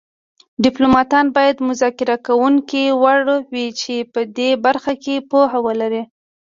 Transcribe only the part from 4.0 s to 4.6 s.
په دې